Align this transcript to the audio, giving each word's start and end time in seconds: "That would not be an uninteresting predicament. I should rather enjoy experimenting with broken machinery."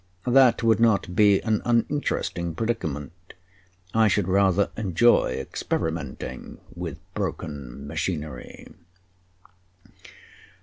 "That 0.25 0.63
would 0.63 0.79
not 0.79 1.15
be 1.15 1.41
an 1.43 1.61
uninteresting 1.63 2.55
predicament. 2.55 3.35
I 3.93 4.07
should 4.07 4.27
rather 4.27 4.71
enjoy 4.75 5.33
experimenting 5.33 6.57
with 6.73 6.97
broken 7.13 7.85
machinery." 7.85 8.67